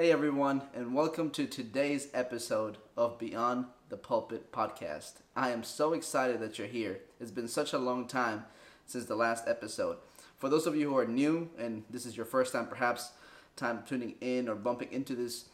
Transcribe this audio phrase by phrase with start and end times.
[0.00, 5.16] Hey everyone, and welcome to today's episode of Beyond the Pulpit podcast.
[5.36, 7.00] I am so excited that you're here.
[7.20, 8.46] It's been such a long time
[8.86, 9.98] since the last episode.
[10.38, 13.10] For those of you who are new and this is your first time perhaps
[13.56, 15.50] time tuning in or bumping into this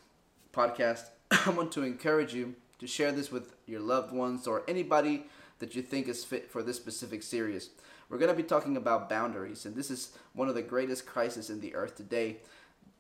[0.53, 5.25] podcast, I want to encourage you to share this with your loved ones or anybody
[5.59, 7.71] that you think is fit for this specific series.
[8.09, 11.51] We're going to be talking about boundaries, and this is one of the greatest crises
[11.51, 12.37] in the earth today.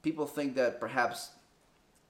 [0.02, 1.30] People think that perhaps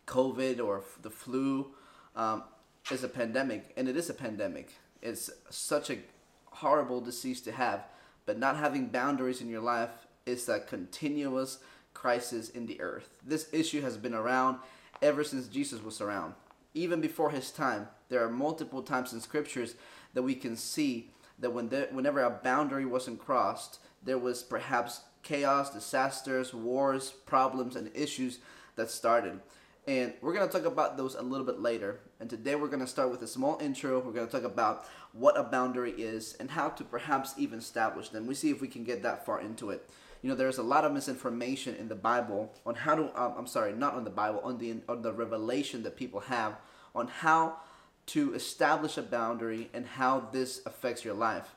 [0.07, 1.75] COVID or the flu
[2.15, 2.45] um,
[2.91, 4.73] is a pandemic, and it is a pandemic.
[5.03, 5.99] It's such a
[6.47, 7.85] horrible disease to have,
[8.25, 11.59] but not having boundaries in your life is a continuous
[11.95, 13.19] crisis in the earth.
[13.25, 14.59] This issue has been around
[15.03, 16.35] ever since Jesus was around.
[16.75, 19.75] Even before his time, there are multiple times in scriptures
[20.15, 25.03] that we can see that when there, whenever a boundary wasn't crossed, there was perhaps
[25.23, 28.39] chaos, disasters, wars, problems, and issues
[28.77, 29.41] that started.
[29.87, 32.01] And we're going to talk about those a little bit later.
[32.19, 34.01] And today we're going to start with a small intro.
[34.01, 38.09] We're going to talk about what a boundary is and how to perhaps even establish
[38.09, 38.27] them.
[38.27, 39.89] We see if we can get that far into it.
[40.23, 43.03] You know, there's a lot of misinformation in the Bible on how to.
[43.21, 46.57] Um, I'm sorry, not on the Bible, on the on the revelation that people have
[46.97, 47.59] on how
[48.07, 51.55] to establish a boundary and how this affects your life.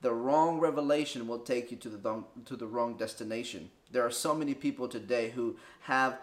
[0.00, 3.70] The wrong revelation will take you to the to the wrong destination.
[3.90, 6.18] There are so many people today who have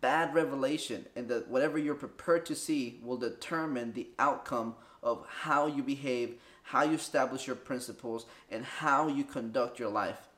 [0.00, 5.66] bad revelation, and that whatever you're prepared to see will determine the outcome of how
[5.66, 10.28] you behave, how you establish your principles, and how you conduct your life.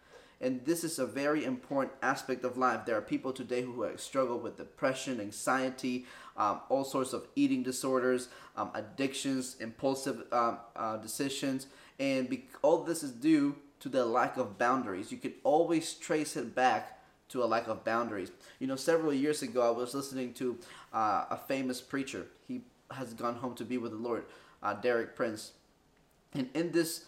[0.40, 2.84] And this is a very important aspect of life.
[2.84, 6.04] There are people today who struggle with depression, anxiety,
[6.36, 11.68] um, all sorts of eating disorders, um, addictions, impulsive um, uh, decisions,
[12.00, 15.12] and be- all this is due to the lack of boundaries.
[15.12, 17.01] You can always trace it back
[17.32, 18.30] to a lack of boundaries.
[18.58, 20.58] You know, several years ago, I was listening to
[20.92, 22.26] uh, a famous preacher.
[22.46, 24.24] He has gone home to be with the Lord,
[24.62, 25.52] uh, Derek Prince.
[26.34, 27.06] And in this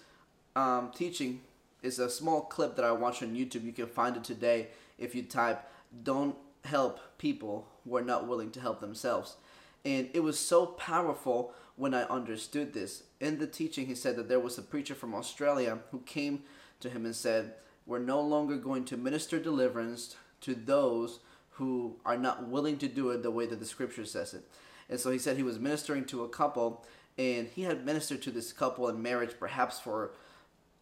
[0.56, 1.43] um, teaching
[1.82, 3.65] is a small clip that I watched on YouTube.
[3.65, 5.69] You can find it today if you type,
[6.03, 9.37] Don't help people who are not willing to help themselves.
[9.84, 13.03] And it was so powerful when I understood this.
[13.21, 16.44] In the teaching, he said that there was a preacher from Australia who came
[16.81, 17.54] to him and said,
[17.87, 21.21] we're no longer going to minister deliverance to those
[21.53, 24.43] who are not willing to do it the way that the scripture says it.
[24.88, 26.84] And so he said he was ministering to a couple,
[27.16, 30.12] and he had ministered to this couple in marriage perhaps for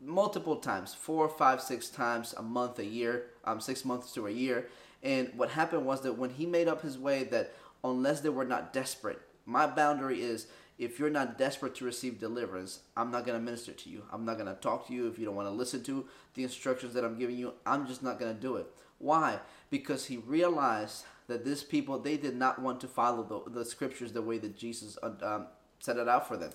[0.01, 4.31] multiple times four, five, six times a month, a year, um, six months to a
[4.31, 4.69] year.
[5.03, 8.45] And what happened was that when he made up his way that unless they were
[8.45, 10.47] not desperate, my boundary is
[10.79, 14.03] if you're not desperate to receive deliverance, I'm not going to minister to you.
[14.13, 16.43] I'm not going to talk to you if you don't want to listen to the
[16.43, 17.55] instructions that I'm giving you.
[17.67, 18.67] I'm just not going to do it.
[19.03, 19.41] Why?
[19.69, 24.13] Because he realized that these people, they did not want to follow the, the scriptures
[24.13, 25.47] the way that Jesus um,
[25.81, 26.53] set it out for them.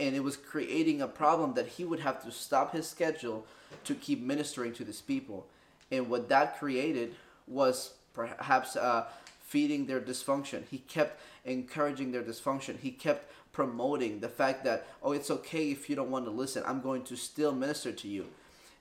[0.00, 3.46] And it was creating a problem that he would have to stop his schedule
[3.84, 5.46] to keep ministering to these people.
[5.92, 7.14] And what that created
[7.46, 9.04] was perhaps uh,
[9.40, 10.62] feeding their dysfunction.
[10.70, 12.78] He kept encouraging their dysfunction.
[12.78, 16.62] He kept promoting the fact that, oh, it's okay if you don't want to listen.
[16.66, 18.26] I'm going to still minister to you.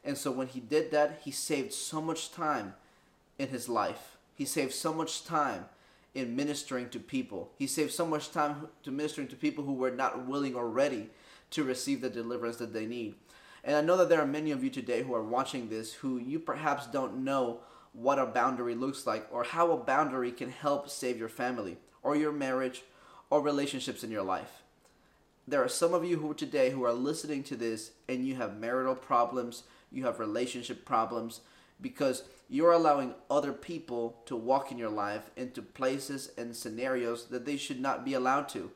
[0.04, 2.74] And so when he did that, he saved so much time
[3.44, 4.18] in his life.
[4.36, 5.66] He saved so much time
[6.16, 7.52] in ministering to people.
[7.58, 11.10] He saved so much time to ministering to people who were not willing or ready
[11.52, 13.16] to receive the deliverance that they need.
[13.64, 16.18] And I know that there are many of you today who are watching this who
[16.18, 17.60] you perhaps don't know
[17.94, 22.16] what a boundary looks like or how a boundary can help save your family or
[22.16, 22.84] your marriage
[23.30, 24.64] or relationships in your life
[25.48, 28.58] there are some of you who today who are listening to this and you have
[28.58, 31.42] marital problems, you have relationship problems
[31.84, 37.46] because you're allowing other people to walk in your life into places and scenarios that
[37.46, 38.72] they should not be allowed to.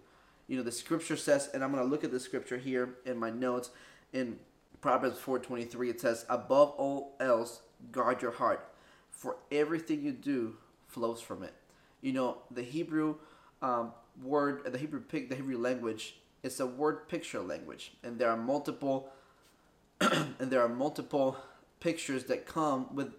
[0.48, 3.18] You know, the scripture says, and I'm going to look at the scripture here in
[3.18, 3.72] my notes
[4.14, 4.38] in
[4.82, 8.70] Proverbs 4:23 it says, "Above all else, guard your heart,
[9.10, 11.54] for everything you do flows from it."
[12.00, 13.16] You know, the Hebrew
[13.62, 18.38] um, word, the Hebrew the Hebrew language it's a word picture language, and there are
[18.38, 19.10] multiple
[20.02, 21.38] and there are multiple
[21.80, 23.14] pictures that come with,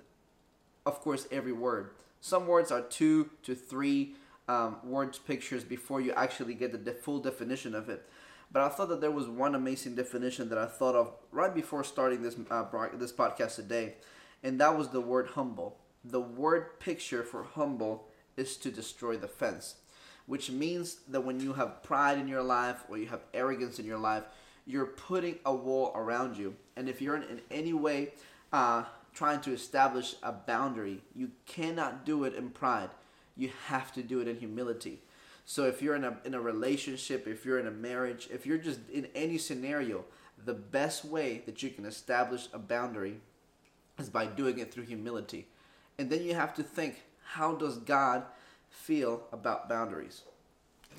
[0.86, 1.90] of course, every word.
[2.20, 4.14] Some words are two to three
[4.48, 8.08] um, words pictures before you actually get the full definition of it.
[8.50, 11.84] But I thought that there was one amazing definition that I thought of right before
[11.84, 12.64] starting this uh,
[12.94, 13.94] this podcast today,
[14.42, 15.76] and that was the word humble.
[16.02, 19.74] The word picture for humble is to destroy the fence
[20.28, 23.86] which means that when you have pride in your life or you have arrogance in
[23.86, 24.24] your life,
[24.66, 26.54] you're putting a wall around you.
[26.76, 28.12] And if you're in, in any way
[28.52, 28.84] uh,
[29.14, 32.90] trying to establish a boundary, you cannot do it in pride.
[33.36, 35.00] you have to do it in humility.
[35.46, 38.58] So if you're in a in a relationship, if you're in a marriage, if you're
[38.58, 40.04] just in any scenario,
[40.44, 43.20] the best way that you can establish a boundary
[43.98, 45.46] is by doing it through humility.
[45.98, 48.24] And then you have to think, how does God
[48.68, 50.22] feel about boundaries?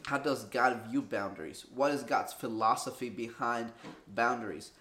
[0.06, 1.66] How does God view boundaries?
[1.76, 3.72] What is God's philosophy behind
[4.08, 4.72] boundaries?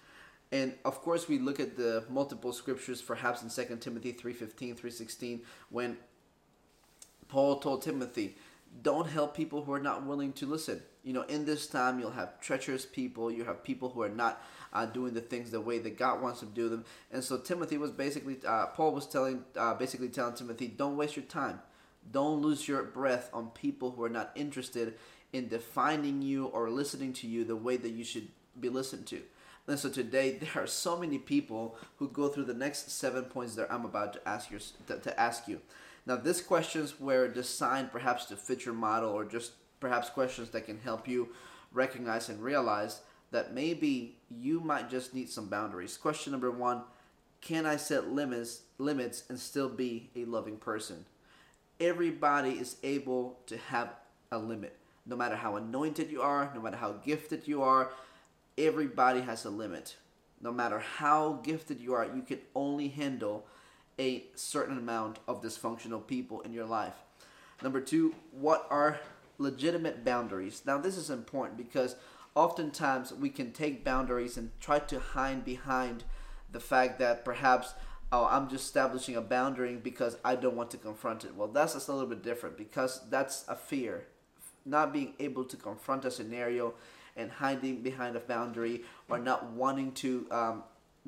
[0.51, 5.41] And of course, we look at the multiple scriptures, perhaps in 2 Timothy 3.15, 3.16,
[5.69, 5.97] when
[7.27, 8.35] Paul told Timothy,
[8.81, 10.81] don't help people who are not willing to listen.
[11.03, 13.31] You know, in this time, you'll have treacherous people.
[13.31, 14.41] You have people who are not
[14.73, 16.85] uh, doing the things the way that God wants to do them.
[17.11, 21.15] And so Timothy was basically, uh, Paul was telling, uh, basically telling Timothy, don't waste
[21.15, 21.59] your time.
[22.11, 24.95] Don't lose your breath on people who are not interested
[25.31, 28.27] in defining you or listening to you the way that you should
[28.59, 29.21] be listened to.
[29.67, 33.55] And so today there are so many people who go through the next seven points
[33.55, 35.61] that I'm about to ask you to, ask you.
[36.05, 40.65] Now, these questions were designed perhaps to fit your model or just perhaps questions that
[40.65, 41.29] can help you
[41.71, 43.01] recognize and realize
[43.31, 45.97] that maybe you might just need some boundaries.
[45.97, 46.83] Question number one
[47.41, 51.05] Can I set limits, limits and still be a loving person?
[51.79, 53.93] Everybody is able to have
[54.31, 54.75] a limit.
[55.05, 57.91] No matter how anointed you are, no matter how gifted you are,
[58.59, 59.95] everybody has a limit.
[60.41, 63.45] No matter how gifted you are, you can only handle
[63.97, 66.93] a certain amount of dysfunctional people in your life.
[67.61, 68.99] Number two, what are
[69.37, 70.61] legitimate boundaries?
[70.65, 71.95] Now, this is important because
[72.35, 76.03] oftentimes we can take boundaries and try to hide behind
[76.51, 77.73] the fact that perhaps
[78.11, 81.73] oh i'm just establishing a boundary because i don't want to confront it well that's
[81.73, 84.05] just a little bit different because that's a fear
[84.65, 86.73] not being able to confront a scenario
[87.19, 90.63] and hiding behind a boundary or not wanting to um,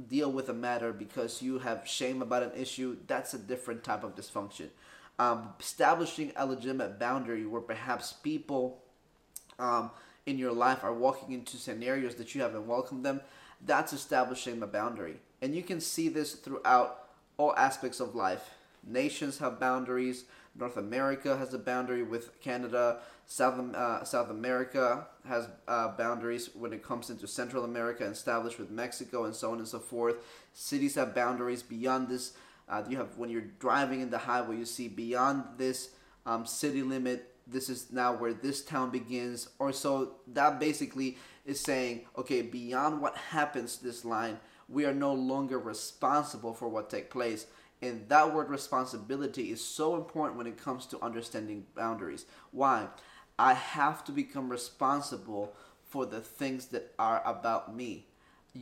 [0.09, 4.03] deal with a matter because you have shame about an issue, that's a different type
[4.03, 4.67] of dysfunction.
[5.17, 8.81] Um, establishing a legitimate boundary where perhaps people
[9.59, 9.91] um,
[10.25, 13.21] in your life are walking into scenarios that you haven't welcomed them,
[13.65, 15.17] that's establishing a boundary.
[15.41, 18.51] And you can see this throughout all aspects of life.
[18.85, 20.25] Nations have boundaries,
[20.55, 22.99] North America has a boundary with Canada.
[23.25, 28.69] South, uh, South America has uh, boundaries when it comes into Central America established with
[28.69, 30.17] Mexico and so on and so forth.
[30.53, 32.33] Cities have boundaries beyond this.
[32.67, 35.91] Uh, you have when you're driving in the highway, you see beyond this
[36.25, 37.33] um, city limit.
[37.47, 43.01] This is now where this town begins, or so that basically is saying, okay, beyond
[43.01, 44.39] what happens this line,
[44.69, 47.47] we are no longer responsible for what take place.
[47.81, 52.25] And that word responsibility is so important when it comes to understanding boundaries.
[52.51, 52.87] Why?
[53.39, 55.55] I have to become responsible
[55.89, 58.05] for the things that are about me.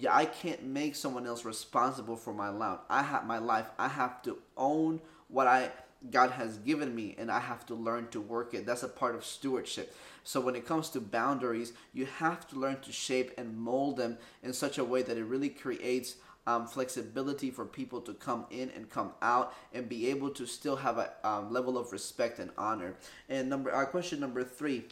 [0.10, 2.80] I can't make someone else responsible for my life.
[2.90, 3.70] I have my life.
[3.78, 5.72] I have to own what I
[6.10, 8.66] God has given me and I have to learn to work it.
[8.66, 9.94] That's a part of stewardship.
[10.24, 14.18] So when it comes to boundaries, you have to learn to shape and mold them
[14.42, 16.16] in such a way that it really creates
[16.50, 20.78] um, flexibility for people to come in and come out and be able to still
[20.78, 22.96] have a um, level of respect and honor.
[23.30, 24.86] And number, our uh, question number three: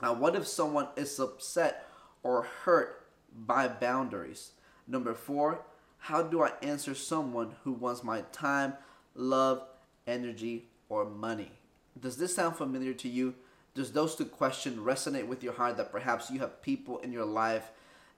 [0.00, 1.86] uh, What if someone is upset
[2.24, 4.52] or hurt by boundaries?
[4.88, 5.64] Number four:
[5.98, 8.74] How do I answer someone who wants my time,
[9.14, 9.62] love,
[10.08, 11.52] energy, or money?
[12.00, 13.34] Does this sound familiar to you?
[13.74, 17.24] Does those two questions resonate with your heart that perhaps you have people in your
[17.24, 17.70] life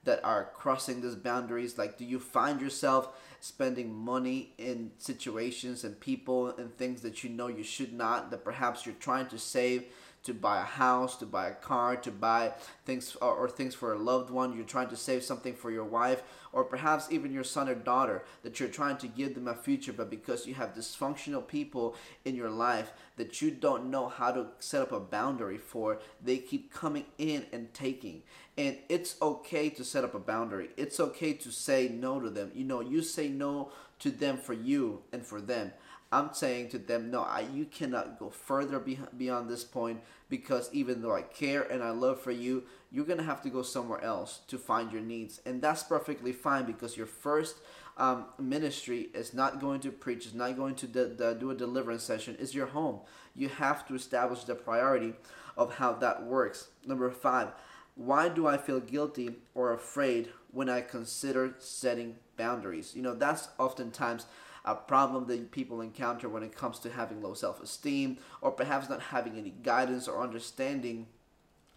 [0.05, 1.77] that are crossing these boundaries?
[1.77, 3.09] Like, do you find yourself
[3.39, 8.43] spending money in situations and people and things that you know you should not, that
[8.43, 9.85] perhaps you're trying to save
[10.25, 12.51] to buy a house, to buy a car, to buy
[12.83, 14.55] things or, or, things for a loved one.
[14.55, 18.23] You're trying to save something for your wife, or perhaps even your son or daughter
[18.43, 22.35] that you're trying to give them a future, but because you have dysfunctional people in
[22.35, 26.73] your life that you don't know how to set up a boundary for, they keep
[26.73, 28.23] coming in and taking.
[28.57, 30.69] And it's okay to set up a boundary.
[30.77, 32.51] It's okay to say no to them.
[32.55, 35.71] You know, you say no to them for you and for them.
[36.11, 40.69] I'm saying to them, no, I, you cannot go further be, beyond this point because
[40.71, 44.01] even though I care and I love for you, you're to have to go somewhere
[44.01, 45.41] else to find your needs.
[45.45, 47.57] And that's perfectly fine because your first
[47.97, 51.55] um, ministry is not going to preach, is not going to de- de- do a
[51.55, 52.99] deliverance session, is your home.
[53.35, 55.13] You have to establish the priority
[55.57, 56.69] of how that works.
[56.85, 57.49] Number five,
[57.95, 62.93] why do I feel guilty or afraid when I consider setting boundaries?
[62.95, 64.25] You know, that's oftentimes
[64.65, 68.89] a problem that people encounter when it comes to having low self esteem or perhaps
[68.89, 71.07] not having any guidance or understanding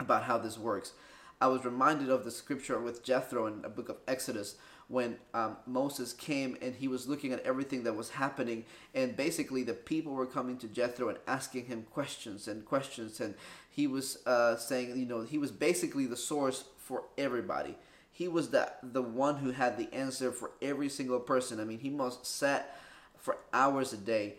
[0.00, 0.92] about how this works.
[1.40, 4.56] I was reminded of the scripture with Jethro in the book of Exodus
[4.88, 8.64] when um, Moses came and he was looking at everything that was happening,
[8.94, 13.34] and basically the people were coming to Jethro and asking him questions and questions, and
[13.70, 17.76] he was uh, saying, you know, he was basically the source for everybody.
[18.10, 21.60] He was the the one who had the answer for every single person.
[21.60, 22.76] I mean, he must sat
[23.16, 24.36] for hours a day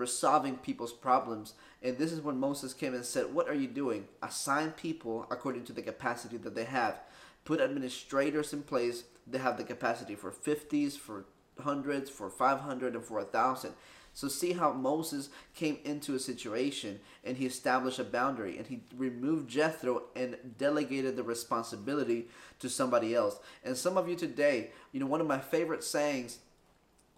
[0.00, 1.52] resolving people's problems.
[1.82, 4.08] And this is when Moses came and said, What are you doing?
[4.22, 7.00] Assign people according to the capacity that they have.
[7.44, 11.26] Put administrators in place that have the capacity for 50s, for
[11.58, 13.74] hundreds, for 500, and for a thousand.
[14.12, 18.80] So see how Moses came into a situation and he established a boundary and he
[18.96, 23.38] removed Jethro and delegated the responsibility to somebody else.
[23.64, 26.38] And some of you today, you know, one of my favorite sayings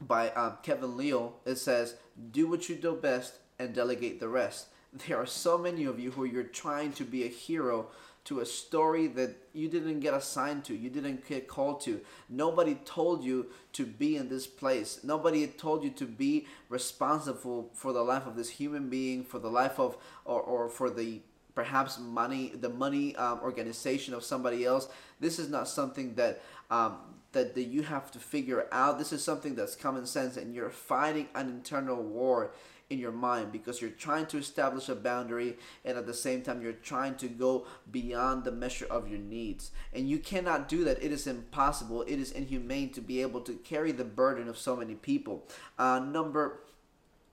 [0.07, 1.37] by um, Kevin Leal.
[1.45, 1.95] It says,
[2.31, 4.67] "Do what you do best and delegate the rest."
[5.09, 7.87] There are so many of you who you're trying to be a hero
[8.25, 12.00] to a story that you didn't get assigned to, you didn't get called to.
[12.29, 15.00] Nobody told you to be in this place.
[15.02, 19.50] Nobody told you to be responsible for the life of this human being, for the
[19.50, 21.21] life of, or, or for the
[21.55, 24.88] perhaps money, the money um, organization of somebody else.
[25.21, 26.99] This is not something that um,
[27.33, 28.99] that, that you have to figure out.
[28.99, 32.52] This is something that's common sense, and you're fighting an internal war
[32.93, 36.61] in your mind because you're trying to establish a boundary and at the same time
[36.61, 41.03] you're trying to go beyond the measure of your needs and you cannot do that
[41.03, 44.77] it is impossible it is inhumane to be able to carry the burden of so
[44.77, 45.45] many people
[45.79, 46.61] uh, number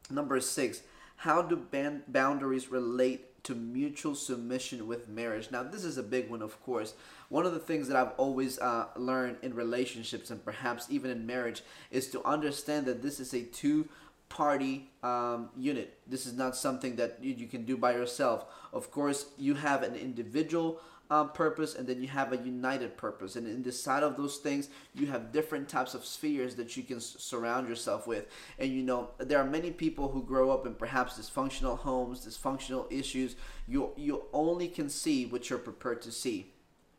[0.10, 0.82] number six
[1.18, 5.50] how do ban- boundaries relate to mutual submission with marriage.
[5.52, 6.94] Now, this is a big one, of course.
[7.30, 11.26] One of the things that I've always uh, learned in relationships and perhaps even in
[11.26, 13.88] marriage is to understand that this is a two
[14.30, 15.98] party um, unit.
[16.08, 18.46] This is not something that you, you can do by yourself.
[18.72, 20.80] Of course, you have an individual
[21.12, 23.36] um, purpose and then you have a united purpose.
[23.36, 26.84] And in the side of those things you have different types of spheres that you
[26.84, 28.28] can s- surround yourself with.
[28.60, 32.92] And you know there are many people who grow up in perhaps dysfunctional homes dysfunctional
[32.92, 33.36] issues.
[33.68, 36.52] You you only can see what you're prepared to see.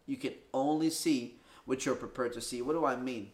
[0.06, 2.62] You can only see what you're prepared to see.
[2.62, 3.30] What do i mean?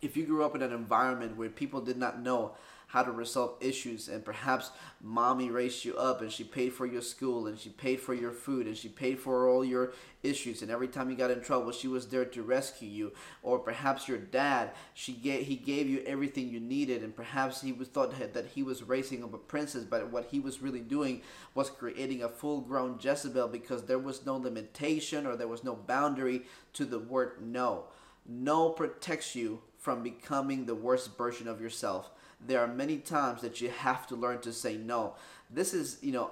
[0.00, 2.52] If you grew up in an environment where people did not know
[2.92, 4.70] how to resolve issues and perhaps
[5.00, 8.30] mommy raised you up and she paid for your school and she paid for your
[8.30, 10.60] food and she paid for all your issues.
[10.60, 13.12] And every time you got in trouble she was there to rescue you.
[13.42, 17.72] Or perhaps your dad she gave he gave you everything you needed and perhaps he
[17.72, 21.22] was thought that he was raising up a princess but what he was really doing
[21.54, 25.74] was creating a full grown Jezebel because there was no limitation or there was no
[25.74, 26.42] boundary
[26.74, 27.84] to the word no.
[28.26, 32.10] No protects you from becoming the worst version of yourself
[32.46, 35.14] there are many times that you have to learn to say no.
[35.50, 36.30] This is, you know,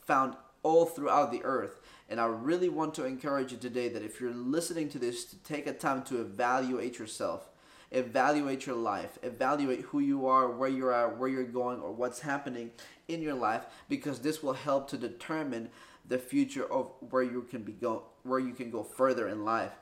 [0.00, 1.80] found all throughout the earth.
[2.08, 5.36] And I really want to encourage you today that if you're listening to this, to
[5.38, 7.48] take a time to evaluate yourself,
[7.90, 12.20] evaluate your life, evaluate who you are, where you're at, where you're going, or what's
[12.20, 12.70] happening
[13.08, 15.68] in your life, because this will help to determine
[16.06, 19.72] the future of where you can be go, where you can go further in life.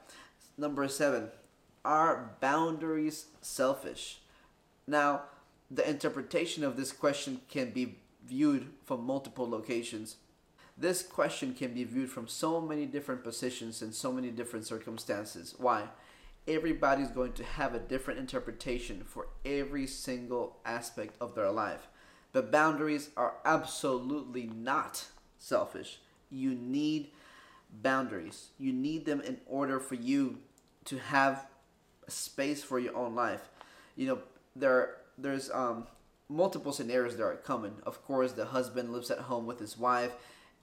[0.58, 1.28] Number seven,
[1.84, 4.18] are boundaries selfish?
[4.86, 5.22] Now,
[5.70, 10.16] the interpretation of this question can be viewed from multiple locations.
[10.78, 15.54] This question can be viewed from so many different positions and so many different circumstances.
[15.58, 15.84] Why?
[16.46, 21.88] Everybody's going to have a different interpretation for every single aspect of their life.
[22.32, 25.06] But boundaries are absolutely not
[25.38, 26.00] selfish.
[26.30, 27.10] You need
[27.82, 28.50] boundaries.
[28.58, 30.38] You need them in order for you
[30.84, 31.46] to have
[32.08, 33.48] space for your own life.
[33.96, 34.18] You know,
[34.54, 35.86] there there's um,
[36.28, 37.76] multiple scenarios that are coming.
[37.84, 40.12] Of course, the husband lives at home with his wife,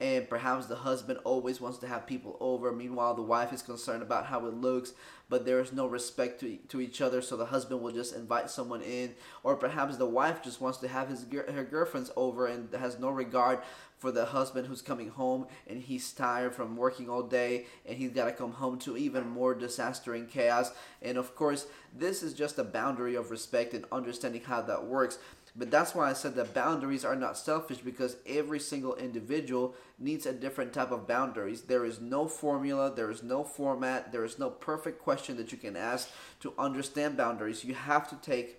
[0.00, 2.72] and perhaps the husband always wants to have people over.
[2.72, 4.92] Meanwhile, the wife is concerned about how it looks,
[5.28, 8.50] but there is no respect to, to each other, so the husband will just invite
[8.50, 9.14] someone in.
[9.42, 13.10] Or perhaps the wife just wants to have his her girlfriends over and has no
[13.10, 13.60] regard
[14.04, 18.10] for the husband who's coming home and he's tired from working all day and he's
[18.10, 20.72] got to come home to even more disaster and chaos.
[21.00, 25.18] And of course, this is just a boundary of respect and understanding how that works.
[25.56, 30.26] But that's why I said that boundaries are not selfish because every single individual needs
[30.26, 31.62] a different type of boundaries.
[31.62, 35.56] There is no formula, there is no format, there is no perfect question that you
[35.56, 37.64] can ask to understand boundaries.
[37.64, 38.58] You have to take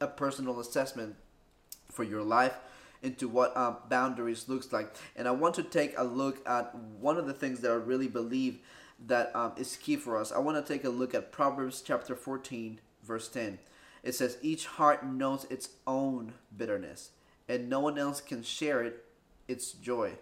[0.00, 1.16] a personal assessment
[1.90, 2.54] for your life
[3.02, 4.94] into what boundaries looks like.
[5.16, 8.08] And I want to take a look at one of the things that I really
[8.08, 8.58] believe
[9.06, 10.32] that um, is key for us.
[10.32, 13.58] I want to take a look at Proverbs chapter 14, verse 10.
[14.02, 17.10] It says, Each heart knows its own bitterness,
[17.48, 19.04] and no one else can share it,
[19.46, 20.12] its joy.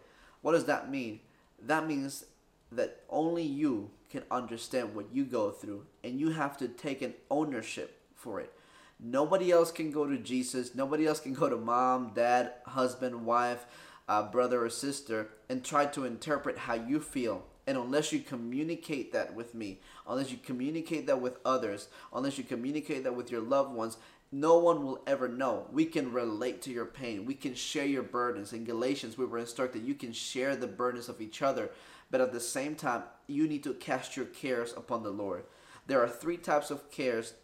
[0.42, 1.20] What does that mean?
[1.60, 2.26] That means
[2.72, 7.14] that only you can understand what you go through, and you have to take an
[7.30, 8.52] ownership for it.
[8.98, 10.74] Nobody else can go to Jesus.
[10.74, 13.66] Nobody else can go to mom, dad, husband, wife,
[14.08, 17.44] uh, brother, or sister and try to interpret how you feel.
[17.66, 22.44] And unless you communicate that with me, unless you communicate that with others, unless you
[22.44, 23.98] communicate that with your loved ones,
[24.32, 25.66] no one will ever know.
[25.72, 27.26] We can relate to your pain.
[27.26, 28.52] We can share your burdens.
[28.52, 31.70] In Galatians, we were instructed you can share the burdens of each other,
[32.10, 35.44] but at the same time, you need to cast your cares upon the Lord.
[35.86, 37.34] There are three types of cares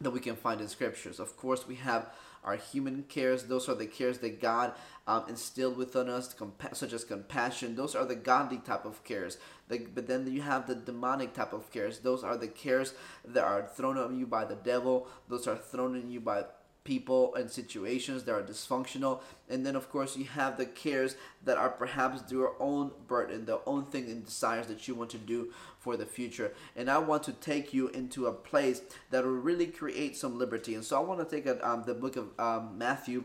[0.00, 1.20] that we can find in scriptures.
[1.20, 2.10] Of course, we have
[2.44, 3.44] our human cares.
[3.44, 4.72] Those are the cares that God
[5.06, 6.34] um, instilled within us,
[6.72, 7.74] such as compassion.
[7.74, 9.38] Those are the godly type of cares.
[9.68, 12.00] The, but then you have the demonic type of cares.
[12.00, 15.08] Those are the cares that are thrown on you by the devil.
[15.28, 16.44] Those are thrown on you by
[16.84, 19.20] people and situations that are dysfunctional.
[19.48, 23.60] And then, of course, you have the cares that are perhaps your own burden, the
[23.66, 26.52] own thing and desires that you want to do for the future.
[26.76, 30.74] And I want to take you into a place that will really create some liberty.
[30.74, 33.24] And so I want to take a, um, the book of um, Matthew.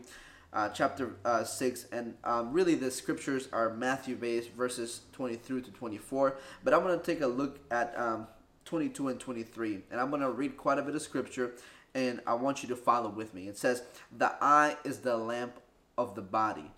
[0.52, 5.70] Uh, chapter uh, 6 and um, really the scriptures are matthew based verses 23 to
[5.70, 8.26] 24 but i'm going to take a look at um,
[8.64, 11.52] 22 and 23 and i'm going to read quite a bit of scripture
[11.94, 13.48] and I want you to follow with me.
[13.48, 13.82] It says,
[14.16, 15.54] The eye is the lamp
[15.96, 16.70] of the body.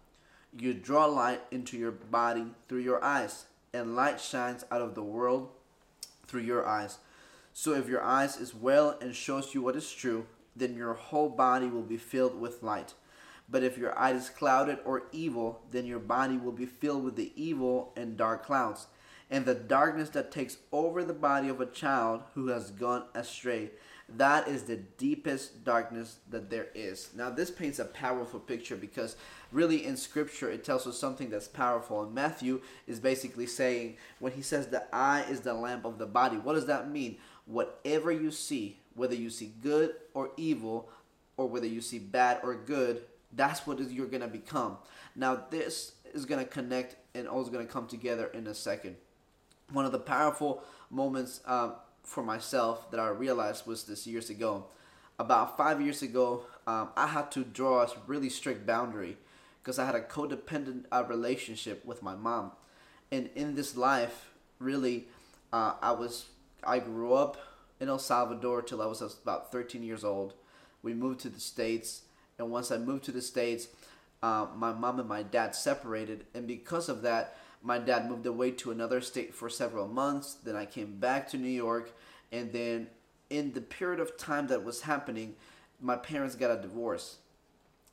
[0.56, 5.02] You draw light into your body through your eyes, and light shines out of the
[5.02, 5.48] world
[6.26, 6.98] through your eyes.
[7.52, 10.26] So if your eyes is well and shows you what is true,
[10.56, 12.94] then your whole body will be filled with light.
[13.48, 17.16] But if your eye is clouded or evil, then your body will be filled with
[17.16, 18.86] the evil and dark clouds.
[19.30, 23.70] And the darkness that takes over the body of a child who has gone astray
[24.16, 27.10] that is the deepest darkness that there is.
[27.14, 29.16] Now, this paints a powerful picture because
[29.50, 32.02] really in scripture it tells us something that's powerful.
[32.02, 36.06] And Matthew is basically saying, when he says the eye is the lamp of the
[36.06, 37.18] body, what does that mean?
[37.46, 40.88] Whatever you see, whether you see good or evil,
[41.36, 43.02] or whether you see bad or good,
[43.32, 44.76] that's what you're going to become.
[45.16, 48.54] Now, this is going to connect and all is going to come together in a
[48.54, 48.96] second.
[49.72, 51.40] One of the powerful moments.
[51.46, 54.66] Um, for myself that I realized was this years ago.
[55.18, 59.16] About five years ago, um, I had to draw a really strict boundary
[59.62, 62.52] because I had a codependent uh, relationship with my mom,
[63.12, 65.06] and in this life, really,
[65.52, 66.26] uh, I was
[66.64, 67.36] I grew up
[67.80, 70.34] in El Salvador till I was about 13 years old.
[70.82, 72.02] We moved to the states,
[72.38, 73.68] and once I moved to the states,
[74.22, 78.50] uh, my mom and my dad separated, and because of that, my dad moved away
[78.52, 80.34] to another state for several months.
[80.34, 81.94] Then I came back to New York.
[82.30, 82.88] And then
[83.30, 85.36] in the period of time that was happening,
[85.80, 87.18] my parents got a divorce.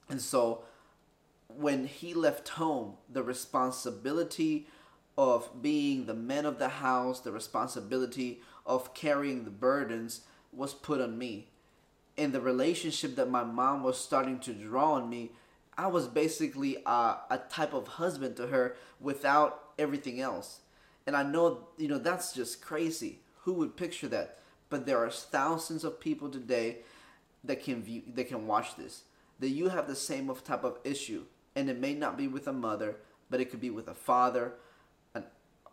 [0.10, 0.64] And so
[1.48, 4.68] when he left home, the responsibility
[5.18, 10.22] of being the man of the house, the responsibility of carrying the burdens
[10.54, 11.48] was put on me.
[12.18, 15.32] And the relationship that my mom was starting to draw on me,
[15.80, 20.60] I was basically a, a type of husband to her without everything else.
[21.08, 23.20] And I know, you know, that's just crazy.
[23.44, 24.40] Who would picture that?
[24.70, 26.80] But there are thousands of people today
[27.46, 29.04] that can view, that can watch this.
[29.40, 31.24] That you have the same of type of issue,
[31.56, 32.98] and it may not be with a mother,
[33.30, 34.56] but it could be with a father,
[35.16, 35.24] an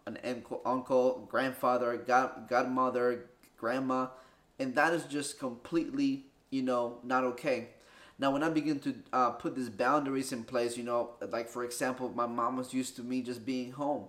[0.07, 3.25] an uncle, uncle grandfather, god, godmother,
[3.59, 4.07] grandma,
[4.61, 7.71] and that is just completely, you know, not okay.
[8.19, 11.65] Now, when I begin to uh, put these boundaries in place, you know, like for
[11.65, 14.07] example, my mom was used to me just being home,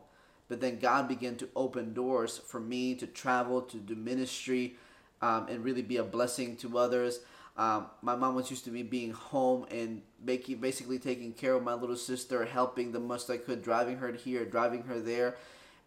[0.47, 4.75] but then God began to open doors for me to travel, to do ministry,
[5.21, 7.19] um, and really be a blessing to others.
[7.57, 11.63] Um, my mom was used to me being home and making, basically taking care of
[11.63, 15.37] my little sister, helping the most I could, driving her here, driving her there.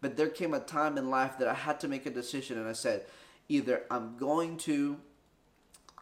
[0.01, 2.67] But there came a time in life that I had to make a decision, and
[2.67, 3.05] I said,
[3.47, 4.97] either I'm going to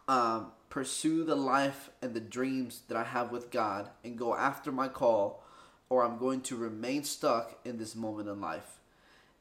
[0.08, 4.72] um, pursue the life and the dreams that I have with God and go after
[4.72, 5.42] my call,
[5.90, 8.78] or I'm going to remain stuck in this moment in life.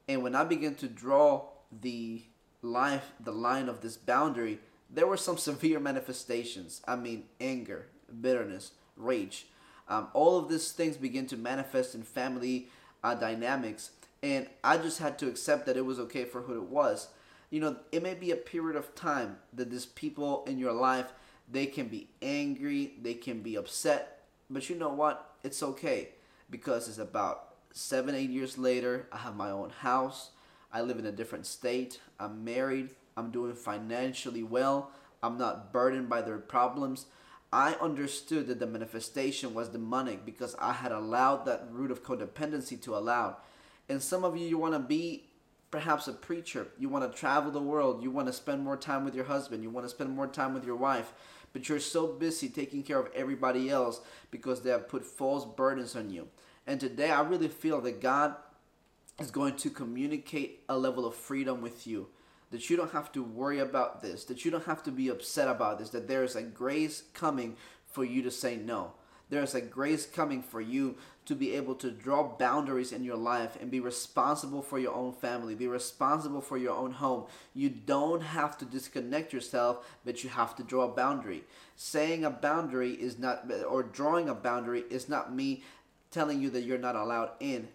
[0.07, 2.23] And when I began to draw the
[2.63, 6.81] life, the line of this boundary, there were some severe manifestations.
[6.87, 7.87] I mean, anger,
[8.19, 9.45] bitterness, rage.
[9.87, 12.69] Um, all of these things begin to manifest in family
[13.03, 13.91] uh, dynamics.
[14.21, 17.09] And I just had to accept that it was okay for who it was
[17.49, 21.13] you know, it may be a period of time that these people in your life,
[21.51, 25.35] they can be angry, they can be upset, but you know what?
[25.43, 26.09] It's okay
[26.49, 29.07] because it's about seven, eight years later.
[29.11, 30.31] I have my own house.
[30.71, 31.99] I live in a different state.
[32.19, 32.89] I'm married.
[33.15, 34.91] I'm doing financially well.
[35.21, 37.05] I'm not burdened by their problems.
[37.51, 42.79] I understood that the manifestation was demonic because I had allowed that root of codependency
[42.83, 43.37] to allow.
[43.87, 45.28] And some of you, you want to be
[45.71, 46.67] perhaps a preacher.
[46.77, 48.03] You want to travel the world.
[48.03, 49.63] You want to spend more time with your husband.
[49.63, 51.13] You want to spend more time with your wife.
[51.53, 54.01] But you're so busy taking care of everybody else
[54.31, 56.27] because they have put false burdens on you.
[56.67, 58.35] And today I really feel that God
[59.19, 62.07] is going to communicate a level of freedom with you.
[62.51, 65.47] That you don't have to worry about this, that you don't have to be upset
[65.47, 68.93] about this, that there is a grace coming for you to say no.
[69.29, 73.15] There is a grace coming for you to be able to draw boundaries in your
[73.15, 77.25] life and be responsible for your own family, be responsible for your own home.
[77.53, 81.43] You don't have to disconnect yourself, but you have to draw a boundary.
[81.75, 85.63] Saying a boundary is not, or drawing a boundary is not me
[86.09, 87.67] telling you that you're not allowed in.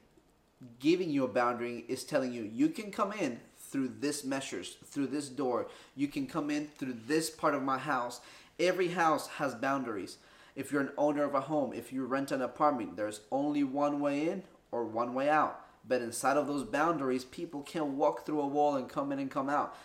[0.80, 5.08] Giving you a boundary is telling you you can come in through this measures, through
[5.08, 5.68] this door.
[5.94, 8.20] You can come in through this part of my house.
[8.58, 10.16] Every house has boundaries.
[10.54, 14.00] If you're an owner of a home, if you rent an apartment, there's only one
[14.00, 15.60] way in or one way out.
[15.86, 19.30] But inside of those boundaries, people can walk through a wall and come in and
[19.30, 19.76] come out.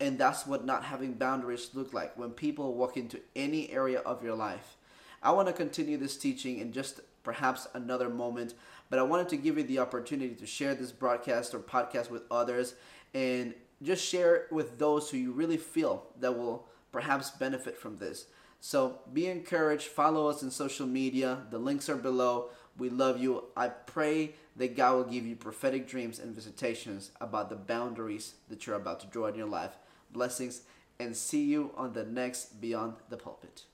[0.00, 4.24] And that's what not having boundaries look like when people walk into any area of
[4.24, 4.76] your life.
[5.22, 8.54] I want to continue this teaching in just perhaps another moment,
[8.90, 12.22] but I wanted to give you the opportunity to share this broadcast or podcast with
[12.30, 12.74] others
[13.14, 17.98] and just share it with those who you really feel that will perhaps benefit from
[17.98, 18.26] this.
[18.64, 19.88] So be encouraged.
[19.88, 21.42] Follow us in social media.
[21.50, 22.48] The links are below.
[22.78, 23.44] We love you.
[23.54, 28.66] I pray that God will give you prophetic dreams and visitations about the boundaries that
[28.66, 29.72] you're about to draw in your life.
[30.10, 30.62] Blessings
[30.98, 33.64] and see you on the next Beyond the Pulpit.